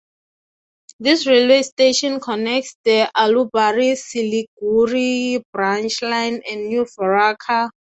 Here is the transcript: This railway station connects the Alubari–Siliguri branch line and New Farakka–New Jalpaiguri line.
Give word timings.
This 0.99 1.27
railway 1.27 1.61
station 1.61 2.19
connects 2.19 2.75
the 2.83 3.11
Alubari–Siliguri 3.15 5.43
branch 5.53 6.01
line 6.01 6.41
and 6.49 6.69
New 6.69 6.85
Farakka–New 6.85 7.37
Jalpaiguri 7.37 7.67
line. 7.67 7.71